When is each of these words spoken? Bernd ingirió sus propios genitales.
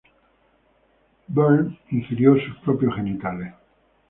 Bernd 1.29 1.77
ingirió 1.91 2.33
sus 2.33 2.57
propios 2.63 2.95
genitales. 2.95 3.53